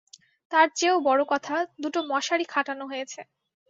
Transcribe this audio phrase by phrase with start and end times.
[0.51, 3.19] তার চেয়েও বড় কথা-দুটো মশারি খাটানো হয়েছে।